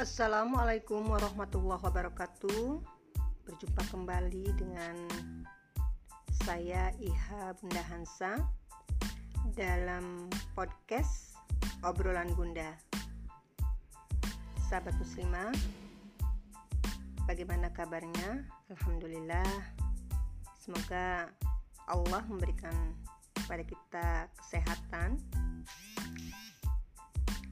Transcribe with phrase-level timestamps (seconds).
[0.00, 2.80] Assalamualaikum warahmatullahi wabarakatuh.
[3.44, 4.96] Berjumpa kembali dengan
[6.40, 8.40] saya Iha Bunda Hansa
[9.52, 11.36] dalam podcast
[11.84, 12.72] obrolan Bunda.
[14.72, 15.52] Sahabat muslimah,
[17.28, 18.48] bagaimana kabarnya?
[18.72, 19.52] Alhamdulillah.
[20.56, 21.28] Semoga
[21.84, 22.96] Allah memberikan
[23.36, 25.20] kepada kita kesehatan,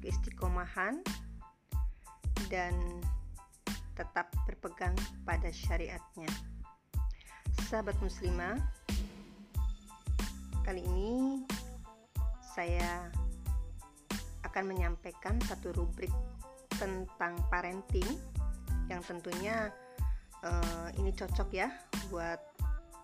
[0.01, 1.05] keistiqomahan
[2.49, 2.73] dan
[3.99, 4.95] tetap berpegang
[5.27, 6.29] pada syariatnya.
[7.69, 8.57] Sahabat muslimah,
[10.65, 11.45] kali ini
[12.55, 13.11] saya
[14.47, 16.13] akan menyampaikan satu rubrik
[16.79, 18.07] tentang parenting
[18.89, 19.69] yang tentunya
[20.47, 21.69] uh, ini cocok ya
[22.09, 22.41] buat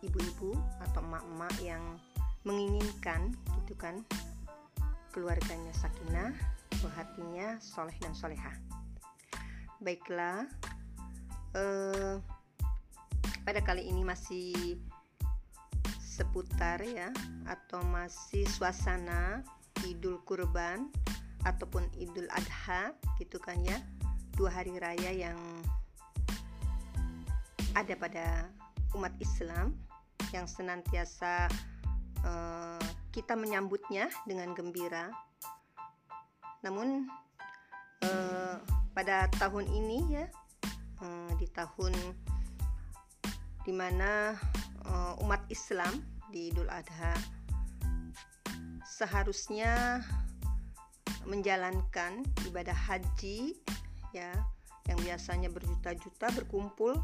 [0.01, 0.57] ibu-ibu
[0.89, 1.85] atau emak-emak yang
[2.47, 4.01] menginginkan gitu kan
[5.11, 6.33] keluarganya sakinah,
[6.85, 8.53] hatinya soleh dan solehah
[9.85, 10.49] baiklah.
[11.53, 12.19] Uh,
[13.45, 14.81] pada kali ini masih
[16.01, 17.13] seputar ya
[17.45, 19.45] atau masih suasana
[19.85, 20.89] Idul Kurban
[21.45, 23.77] ataupun Idul Adha gitu kan ya.
[24.35, 25.39] Dua hari raya yang
[27.77, 28.27] ada pada
[28.97, 29.77] umat Islam
[30.33, 31.47] yang senantiasa
[32.25, 32.83] uh,
[33.15, 35.13] kita menyambutnya dengan gembira.
[36.67, 37.07] Namun
[38.03, 38.57] uh,
[38.95, 40.27] pada tahun ini ya
[41.03, 41.93] eh, di tahun
[43.67, 44.39] di mana
[44.87, 45.99] eh, umat Islam
[46.31, 47.13] di Idul Adha
[48.87, 50.01] seharusnya
[51.27, 53.59] menjalankan ibadah haji
[54.15, 54.31] ya
[54.87, 56.95] yang biasanya berjuta-juta berkumpul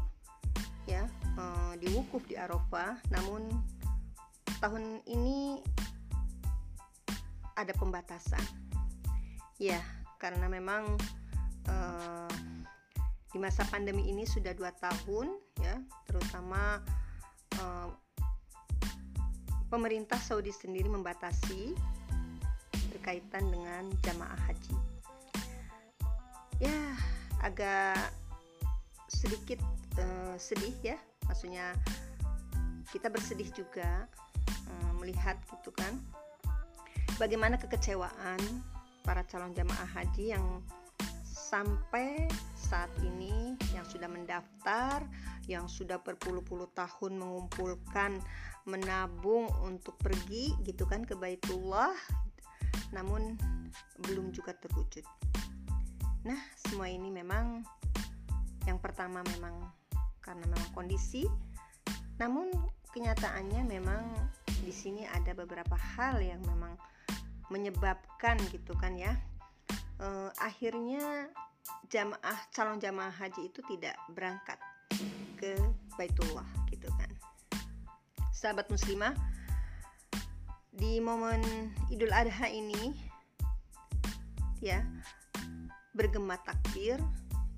[0.87, 1.03] ya
[1.35, 3.03] eh, di wukuf di Arafah.
[3.11, 3.51] Namun
[4.63, 5.59] tahun ini
[7.59, 8.41] ada pembatasan.
[9.59, 9.83] Ya
[10.17, 10.97] karena memang
[11.71, 12.31] uh,
[13.31, 15.31] di masa pandemi ini sudah dua tahun
[15.63, 16.83] ya terutama
[17.63, 17.87] uh,
[19.71, 21.71] pemerintah Saudi sendiri membatasi
[22.91, 24.75] berkaitan dengan jamaah haji.
[26.59, 26.93] Ya
[27.39, 28.11] agak
[29.07, 29.63] sedikit
[29.97, 31.73] uh, sedih ya maksudnya
[32.91, 34.05] kita bersedih juga
[34.67, 35.95] uh, melihat gitu kan
[37.15, 38.39] bagaimana kekecewaan
[39.01, 40.61] para calon jamaah haji yang
[41.51, 45.03] sampai saat ini yang sudah mendaftar,
[45.51, 48.23] yang sudah berpuluh-puluh tahun mengumpulkan,
[48.63, 51.91] menabung untuk pergi gitu kan ke Baitullah,
[52.95, 53.35] namun
[54.07, 55.03] belum juga terwujud.
[56.23, 57.67] Nah, semua ini memang
[58.63, 59.59] yang pertama memang
[60.23, 61.27] karena memang kondisi,
[62.15, 62.47] namun
[62.95, 64.07] kenyataannya memang
[64.63, 66.79] di sini ada beberapa hal yang memang
[67.51, 69.11] menyebabkan gitu kan ya
[70.01, 71.29] uh, akhirnya
[71.87, 74.57] jamaah calon jamaah haji itu tidak berangkat
[75.37, 75.53] ke
[75.95, 77.11] Baitullah gitu kan.
[78.33, 79.13] Sahabat muslimah,
[80.71, 81.43] di momen
[81.93, 82.95] Idul Adha ini
[84.63, 84.79] ya
[85.91, 86.95] bergema takbir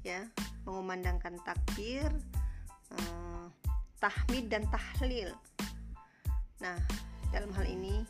[0.02, 0.25] ya
[0.66, 2.10] mengumandangkan takbir
[2.98, 3.46] uh,
[4.02, 5.30] tahmid dan tahlil
[6.58, 6.80] nah
[7.30, 8.02] dalam hal ini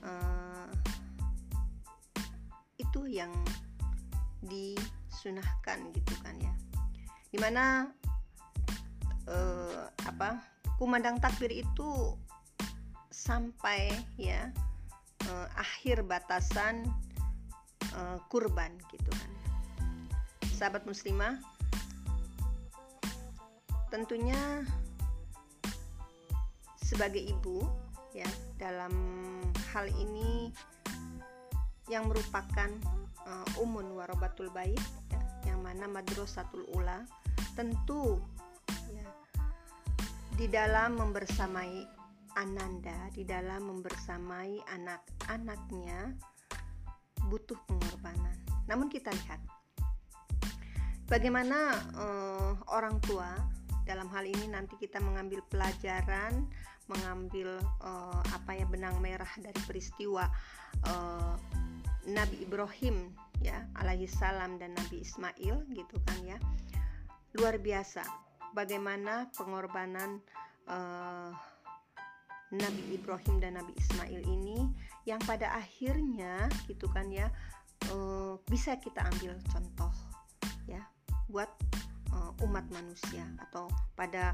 [0.00, 0.70] uh,
[2.80, 3.30] itu yang
[4.44, 6.54] disunahkan gitu kan ya.
[7.28, 7.88] Di mana
[9.28, 10.42] eh, apa
[10.78, 12.14] kumandang takbir itu
[13.10, 14.48] sampai ya
[15.26, 16.86] eh, akhir batasan
[17.82, 19.30] eh, kurban gitu kan.
[20.54, 21.38] Sahabat muslimah
[23.88, 24.66] tentunya
[26.76, 27.64] sebagai ibu
[28.16, 28.92] ya dalam
[29.72, 30.52] hal ini
[31.88, 32.68] yang merupakan
[33.28, 34.80] uh, umun warobatul bait
[35.12, 35.20] ya,
[35.52, 37.04] yang mana madrasatul ula
[37.52, 38.16] tentu
[38.88, 39.06] ya,
[40.40, 41.98] di dalam membersamai
[42.38, 46.14] ananda di dalam membersamai anak-anaknya
[47.26, 48.38] butuh pengorbanan.
[48.70, 49.42] Namun kita lihat
[51.10, 53.34] bagaimana uh, orang tua
[53.82, 56.46] dalam hal ini nanti kita mengambil pelajaran
[56.88, 60.24] mengambil uh, apa ya benang merah dari peristiwa
[60.88, 61.34] uh,
[62.06, 63.10] Nabi Ibrahim
[63.42, 66.38] ya alaihi salam dan Nabi Ismail gitu kan ya.
[67.34, 68.06] Luar biasa
[68.56, 70.22] bagaimana pengorbanan
[70.68, 71.32] uh,
[72.48, 74.64] Nabi Ibrahim dan Nabi Ismail ini
[75.04, 77.28] yang pada akhirnya gitu kan ya
[77.92, 79.92] uh, bisa kita ambil contoh
[80.64, 80.80] ya
[81.28, 81.48] buat
[82.16, 84.32] uh, umat manusia atau pada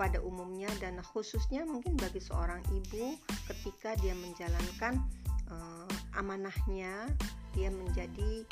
[0.00, 3.20] pada umumnya dan khususnya mungkin bagi seorang ibu
[3.52, 5.04] ketika dia menjalankan
[5.52, 7.12] uh, amanahnya
[7.52, 8.48] dia menjadi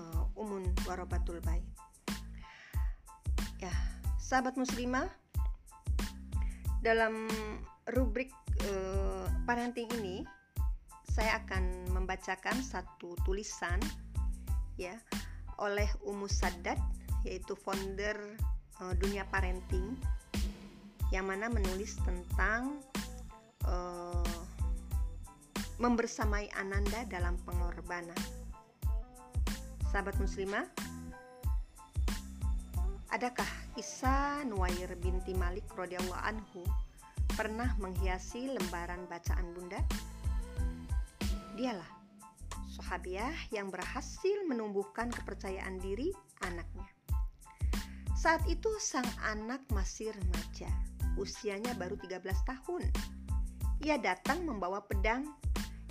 [0.00, 1.64] uh, umun warobatul baik
[4.28, 5.08] sahabat muslimah,
[6.84, 7.32] dalam
[7.96, 8.28] rubrik
[8.68, 10.20] uh, parenting ini
[11.08, 13.80] saya akan membacakan satu tulisan
[14.76, 15.00] ya
[15.64, 16.76] oleh Umu Sadat
[17.24, 18.36] yaitu founder
[18.84, 19.96] uh, dunia parenting
[21.08, 22.84] yang mana menulis tentang
[23.64, 24.44] uh,
[25.78, 28.18] membersamai Ananda dalam pengorbanan.
[29.88, 30.66] Sahabat muslimah,
[33.14, 33.48] adakah
[33.78, 36.62] kisah Nuwair binti Malik radhiyallahu anhu
[37.32, 39.80] pernah menghiasi lembaran bacaan Bunda?
[41.54, 41.98] Dialah
[42.78, 46.14] sahabiah yang berhasil menumbuhkan kepercayaan diri
[46.46, 46.86] anaknya.
[48.18, 50.70] Saat itu sang anak masih remaja,
[51.14, 52.82] usianya baru 13 tahun.
[53.86, 55.22] Ia datang membawa pedang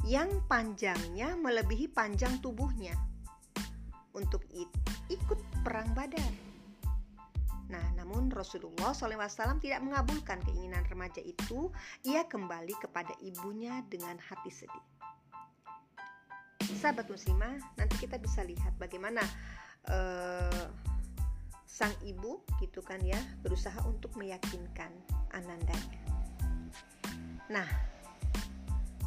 [0.05, 2.93] yang panjangnya melebihi panjang tubuhnya
[4.13, 4.45] untuk
[5.09, 6.33] ikut perang badar.
[7.67, 11.67] Nah, namun Rasulullah SAW tidak mengabulkan keinginan remaja itu.
[12.07, 14.85] Ia kembali kepada ibunya dengan hati sedih
[16.77, 19.25] sahabat muslimah nanti kita bisa lihat bagaimana
[19.89, 20.69] uh,
[21.65, 24.93] sang ibu gitu kan ya berusaha untuk meyakinkan
[25.33, 26.01] anandanya.
[27.47, 27.67] Nah,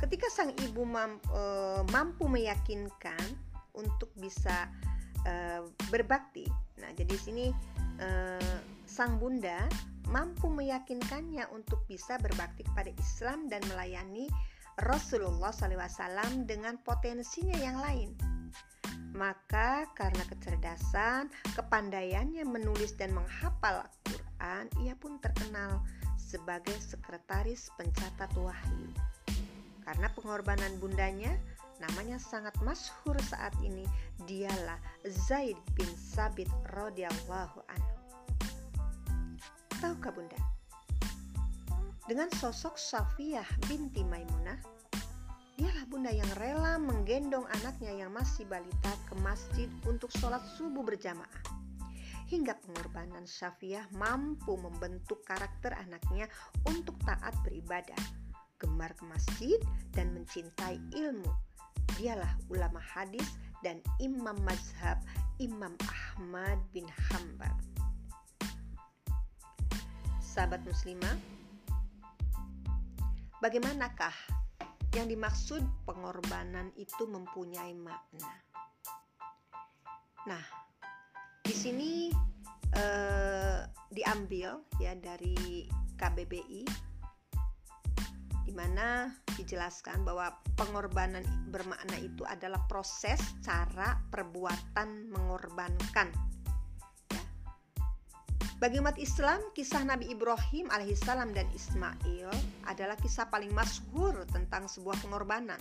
[0.00, 3.22] ketika sang ibu mampu, uh, mampu meyakinkan
[3.76, 4.66] untuk bisa
[5.28, 5.62] uh,
[5.92, 6.48] berbakti,
[6.80, 7.52] nah jadi sini
[8.00, 8.56] uh,
[8.88, 9.68] sang bunda
[10.10, 14.26] mampu meyakinkannya untuk bisa berbakti kepada Islam dan melayani
[14.82, 18.10] Rasulullah SAW dengan potensinya yang lain.
[19.10, 25.82] Maka karena kecerdasan, kepandaiannya menulis dan menghafal Al-Quran, ia pun terkenal
[26.16, 28.90] sebagai sekretaris pencatat wahyu.
[29.90, 31.34] Karena pengorbanan bundanya,
[31.82, 33.82] namanya sangat masyhur saat ini,
[34.22, 37.94] dialah Zaid bin Sabit radhiyallahu anhu.
[39.82, 40.38] Tahukah bunda?
[42.06, 44.62] Dengan sosok Safiyah binti Maimunah,
[45.58, 51.42] dialah bunda yang rela menggendong anaknya yang masih balita ke masjid untuk sholat subuh berjamaah.
[52.30, 56.30] Hingga pengorbanan Safiyah mampu membentuk karakter anaknya
[56.62, 57.98] untuk taat beribadah,
[58.60, 59.58] gemar ke masjid,
[59.96, 61.32] dan mencintai ilmu.
[61.98, 63.26] Dialah ulama hadis
[63.64, 65.00] dan imam mazhab
[65.40, 67.56] Imam Ahmad bin Hambal.
[70.20, 71.16] Sahabat muslimah,
[73.40, 74.12] Bagaimanakah
[74.92, 78.36] yang dimaksud pengorbanan itu mempunyai makna?
[80.28, 80.44] Nah,
[81.40, 82.12] di sini
[82.76, 85.64] eh, diambil ya dari
[85.96, 86.89] KBBI
[88.50, 91.22] di mana dijelaskan bahwa pengorbanan
[91.54, 96.10] bermakna itu adalah proses cara perbuatan mengorbankan
[98.60, 102.28] bagi umat Islam, kisah Nabi Ibrahim alaihissalam dan Ismail
[102.68, 105.56] adalah kisah paling masyhur tentang sebuah pengorbanan.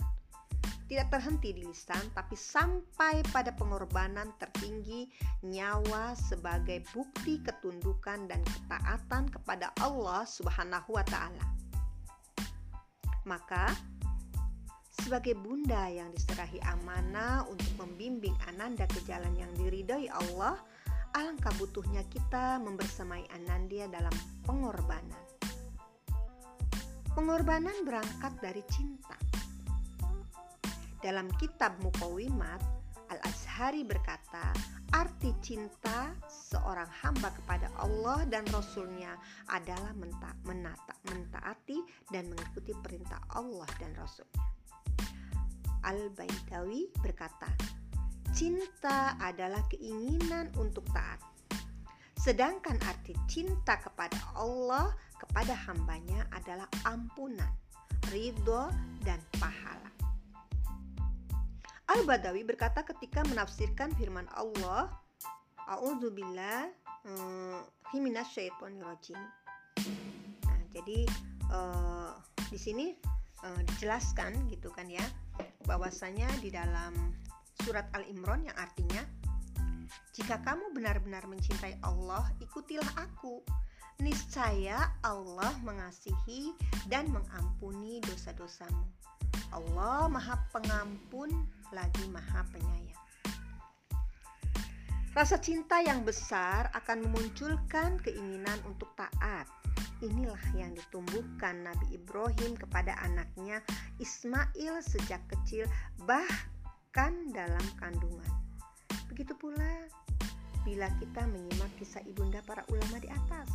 [0.84, 5.08] Tidak terhenti di lisan, tapi sampai pada pengorbanan tertinggi
[5.48, 11.59] nyawa sebagai bukti ketundukan dan ketaatan kepada Allah Subhanahu wa Ta'ala.
[13.30, 13.70] Maka,
[14.90, 20.58] sebagai bunda yang diserahi amanah untuk membimbing Ananda ke jalan yang diridhai Allah,
[21.14, 24.10] alangkah butuhnya kita membersamai Anandia dalam
[24.42, 25.22] pengorbanan.
[27.14, 29.14] Pengorbanan berangkat dari cinta.
[30.98, 32.58] Dalam kitab Mukawimat,
[33.60, 34.56] Al-Azhari berkata,
[34.88, 39.12] arti cinta seorang hamba kepada Allah dan Rasulnya
[39.52, 41.76] adalah menta menata, mentaati
[42.08, 44.40] dan mengikuti perintah Allah dan Rasulnya.
[45.84, 47.52] Al-Baidawi berkata,
[48.32, 51.20] cinta adalah keinginan untuk taat.
[52.16, 54.88] Sedangkan arti cinta kepada Allah
[55.20, 57.52] kepada hambanya adalah ampunan,
[58.08, 58.72] ridho,
[59.04, 60.09] dan pahala.
[61.90, 64.86] Al-Badawi berkata ketika menafsirkan firman Allah,
[65.66, 66.70] A'udzubillah
[67.06, 67.58] eh,
[68.78, 69.18] rajim.
[70.46, 71.06] Nah, jadi
[71.50, 72.14] uh,
[72.46, 72.94] di sini
[73.42, 75.02] uh, dijelaskan gitu kan ya
[75.66, 76.94] bahwasanya di dalam
[77.66, 79.02] surat Al-Imran yang artinya
[80.14, 83.42] jika kamu benar-benar mencintai Allah, ikutilah aku.
[84.00, 86.54] Niscaya Allah mengasihi
[86.88, 88.86] dan mengampuni dosa-dosamu.
[89.50, 91.30] Allah Maha Pengampun
[91.74, 93.04] lagi Maha Penyayang.
[95.10, 99.50] Rasa cinta yang besar akan memunculkan keinginan untuk taat.
[100.00, 103.60] Inilah yang ditumbuhkan Nabi Ibrahim kepada anaknya
[104.00, 105.68] Ismail sejak kecil,
[106.08, 106.30] bah
[106.90, 108.34] bahkan dalam kandungan.
[109.06, 109.86] Begitu pula
[110.66, 113.46] bila kita menyimak kisah ibunda para ulama di atas.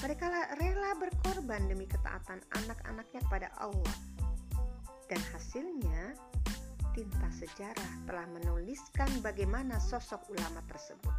[0.00, 0.24] Mereka
[0.56, 3.92] rela berkorban demi ketaatan anak-anaknya kepada Allah.
[5.12, 6.16] Dan hasilnya,
[6.96, 11.12] tinta sejarah telah menuliskan bagaimana sosok ulama tersebut.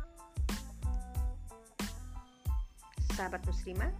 [3.13, 3.93] Sahabat muslimah,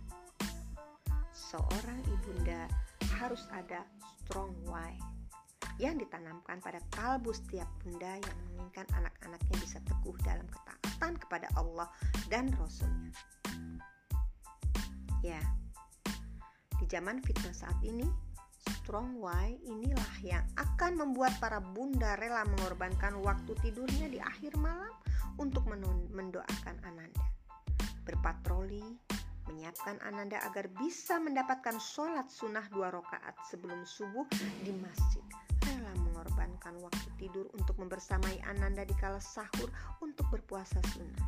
[1.30, 2.66] seorang ibunda
[3.22, 3.86] harus ada
[4.18, 4.98] strong why
[5.78, 11.86] yang ditanamkan pada kalbu setiap bunda yang menginginkan anak-anaknya bisa teguh dalam ketaatan kepada Allah
[12.34, 13.14] dan Rasulnya.
[15.22, 15.38] Ya,
[16.82, 18.10] di zaman fitnah saat ini,
[18.84, 24.92] strong why inilah yang akan membuat para bunda rela mengorbankan waktu tidurnya di akhir malam
[25.40, 25.64] untuk
[26.12, 27.24] mendoakan Ananda
[28.04, 28.84] berpatroli,
[29.48, 34.28] menyiapkan Ananda agar bisa mendapatkan sholat sunnah dua rakaat sebelum subuh
[34.68, 35.24] di masjid.
[35.64, 39.72] Rela mengorbankan waktu tidur untuk membersamai Ananda di kala sahur
[40.04, 41.24] untuk berpuasa sunnah.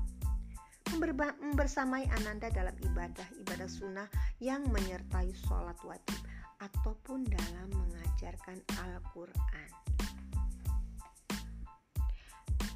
[0.95, 4.07] membersamai Ananda dalam ibadah-ibadah sunnah
[4.43, 6.19] yang menyertai sholat wajib
[6.65, 9.69] ataupun dalam mengajarkan Al-Quran.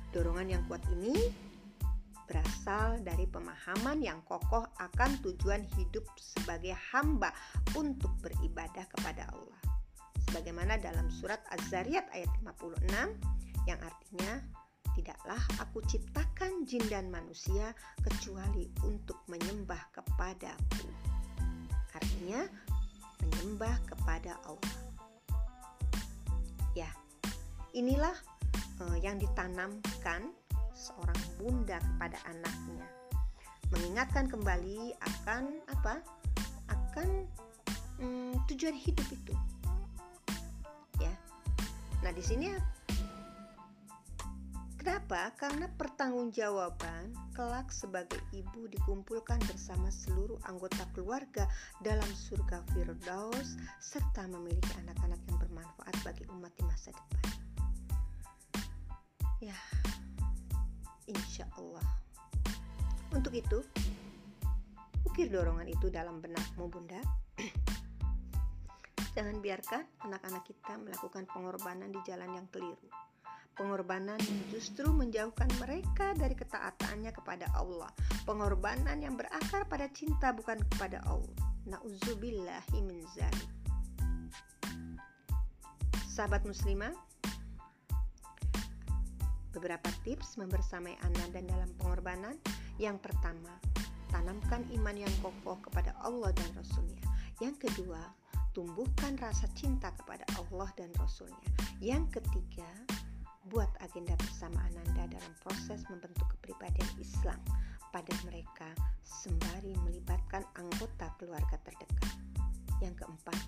[0.10, 1.14] Dorongan yang kuat ini
[2.30, 7.34] berasal dari pemahaman yang kokoh akan tujuan hidup sebagai hamba
[7.74, 9.62] untuk beribadah kepada Allah.
[10.30, 12.86] Sebagaimana dalam surat Az-Zariyat ayat 56
[13.66, 14.46] yang artinya
[14.94, 17.74] tidaklah aku ciptakan jin dan manusia
[18.06, 20.90] kecuali untuk menyembah kepadaku.
[21.98, 22.46] Artinya
[23.24, 24.78] menyembah kepada Allah.
[26.78, 26.90] Ya,
[27.76, 28.16] inilah
[28.84, 30.32] uh, yang ditanamkan
[30.76, 32.88] seorang bunda kepada anaknya.
[33.70, 36.02] Mengingatkan kembali akan apa?
[36.72, 37.28] Akan
[38.00, 39.36] hmm, tujuan hidup itu.
[41.04, 41.14] Ya.
[42.02, 42.56] Nah di sini
[45.10, 45.34] Kenapa?
[45.42, 51.50] Karena pertanggungjawaban kelak sebagai ibu dikumpulkan bersama seluruh anggota keluarga
[51.82, 57.26] dalam surga Firdaus serta memiliki anak-anak yang bermanfaat bagi umat di masa depan.
[59.42, 59.58] Ya,
[61.10, 61.90] insya Allah.
[63.10, 63.66] Untuk itu,
[65.10, 67.02] ukir dorongan itu dalam benakmu bunda.
[69.18, 72.89] Jangan biarkan anak-anak kita melakukan pengorbanan di jalan yang keliru.
[73.60, 74.16] Pengorbanan
[74.48, 77.92] justru menjauhkan mereka dari ketaatannya kepada Allah.
[78.24, 81.36] Pengorbanan yang berakar pada cinta bukan kepada Allah.
[81.68, 83.04] Nauzubillahi min.
[86.08, 86.96] Sahabat muslimah,
[89.50, 92.38] Beberapa tips membersamai anak dan dalam pengorbanan.
[92.78, 93.58] Yang pertama,
[94.14, 97.02] tanamkan iman yang kokoh kepada Allah dan Rasulnya.
[97.42, 98.00] Yang kedua,
[98.54, 101.50] tumbuhkan rasa cinta kepada Allah dan Rasulnya.
[101.82, 102.70] Yang ketiga,
[103.50, 107.42] buat agenda bersama Ananda dalam proses membentuk kepribadian Islam
[107.90, 108.70] pada mereka
[109.02, 112.14] sembari melibatkan anggota keluarga terdekat.
[112.78, 113.40] Yang keempat,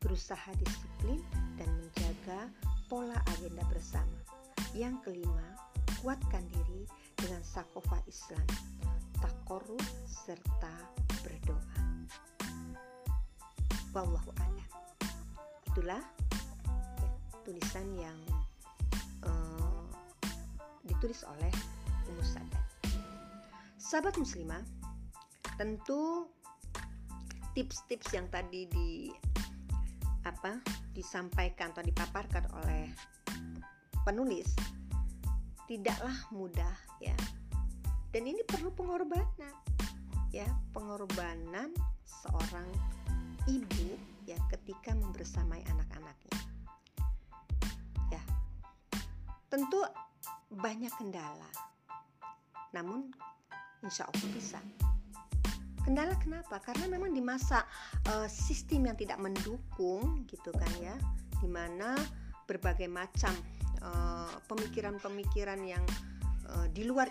[0.00, 1.20] berusaha disiplin
[1.60, 2.48] dan menjaga
[2.88, 4.16] pola agenda bersama.
[4.72, 5.48] Yang kelima,
[6.00, 6.88] kuatkan diri
[7.20, 8.48] dengan sakofa Islam,
[9.20, 9.76] takoru
[10.08, 10.72] serta
[11.20, 11.76] berdoa.
[13.92, 14.68] Wallahu a'lam.
[15.68, 16.00] Itulah
[17.04, 17.10] ya,
[17.44, 18.16] tulisan yang
[21.02, 21.50] ditulis oleh
[22.06, 22.66] Ummu Sadat.
[23.74, 24.62] Sahabat muslimah,
[25.58, 26.30] tentu
[27.58, 29.10] tips-tips yang tadi di
[30.22, 30.62] apa
[30.94, 32.86] disampaikan atau dipaparkan oleh
[34.06, 34.46] penulis
[35.66, 36.70] tidaklah mudah
[37.02, 37.18] ya.
[38.14, 39.58] Dan ini perlu pengorbanan
[40.30, 40.46] ya.
[40.70, 41.74] Pengorbanan
[42.06, 42.70] seorang
[43.50, 46.38] ibu ya ketika membersamai anak-anaknya.
[48.14, 48.22] Ya.
[49.50, 49.82] Tentu
[50.52, 51.50] banyak kendala.
[52.76, 53.12] Namun
[53.84, 54.60] insya Allah bisa.
[55.82, 56.62] Kendala kenapa?
[56.62, 57.66] Karena memang di masa
[58.12, 60.94] uh, sistem yang tidak mendukung gitu kan ya
[61.42, 61.98] di mana
[62.46, 63.34] berbagai macam
[63.82, 65.84] Eh, pemikiran-pemikiran uh, yang
[66.54, 67.10] uh, di luar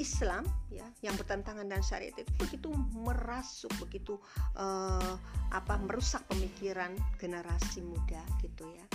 [0.00, 0.40] Islam
[0.72, 4.16] ya yang bertentangan dengan syariat itu begitu merasuk begitu
[4.56, 5.20] uh,
[5.52, 8.88] apa merusak pemikiran generasi muda gitu ya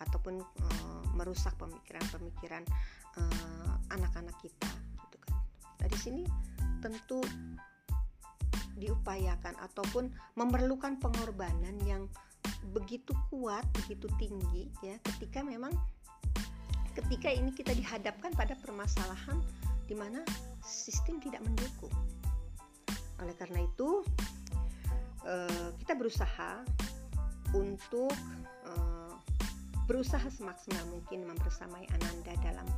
[0.00, 2.64] ataupun uh, merusak pemikiran-pemikiran
[3.90, 4.70] anak-anak kita
[5.04, 5.36] gitu kan.
[5.82, 6.22] Nah di sini
[6.80, 7.20] tentu
[8.80, 12.08] diupayakan ataupun memerlukan pengorbanan yang
[12.72, 15.74] begitu kuat, begitu tinggi ya ketika memang
[16.96, 19.38] ketika ini kita dihadapkan pada permasalahan
[19.84, 20.24] di mana
[20.64, 21.92] sistem tidak mendukung.
[23.20, 24.06] Oleh karena itu
[25.26, 26.64] eh, kita berusaha
[27.52, 28.14] untuk
[29.90, 32.68] berusaha semaksimal mungkin membersamai Ananda dalam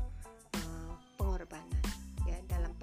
[0.56, 0.92] eh,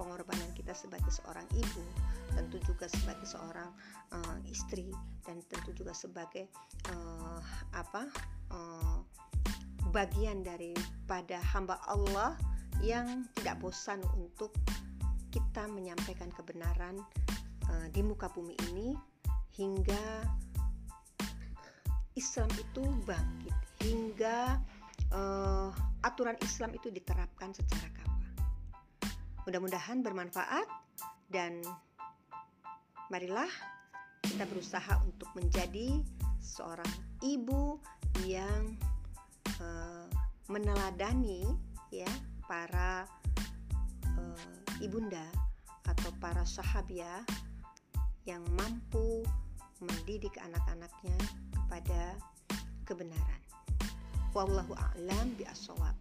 [0.00, 1.84] pengorbanan kita sebagai seorang ibu,
[2.32, 3.68] tentu juga sebagai seorang
[4.16, 4.88] uh, istri
[5.28, 6.48] dan tentu juga sebagai
[6.88, 7.38] uh,
[7.76, 8.08] apa
[8.48, 8.98] uh,
[9.92, 12.32] bagian daripada hamba Allah
[12.80, 14.56] yang tidak bosan untuk
[15.28, 16.96] kita menyampaikan kebenaran
[17.68, 18.96] uh, di muka bumi ini
[19.60, 20.24] hingga
[22.18, 24.58] Islam itu bangkit hingga
[25.14, 25.70] uh,
[26.02, 28.34] aturan Islam itu diterapkan secara kafah.
[29.46, 30.68] Mudah-mudahan bermanfaat
[31.30, 31.62] dan
[33.08, 33.48] marilah
[34.22, 36.02] kita berusaha untuk menjadi
[36.38, 36.90] seorang
[37.24, 37.80] ibu
[38.26, 38.76] yang
[39.58, 40.06] uh,
[40.50, 41.46] meneladani
[41.90, 42.10] ya
[42.46, 43.06] para
[44.18, 45.24] uh, ibunda
[45.86, 47.22] atau para sahabiah
[48.28, 49.24] yang mampu
[49.80, 51.16] mendidik anak-anaknya
[51.56, 52.14] kepada
[52.84, 53.42] kebenaran.
[54.36, 55.96] Wallahu a'lam bi'ashawab.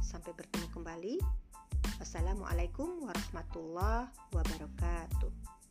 [0.00, 1.14] Sampai bertemu kembali.
[2.00, 5.61] Wassalamualaikum warahmatullahi wabarakatuh.